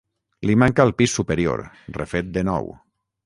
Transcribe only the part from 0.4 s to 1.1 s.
Li manca el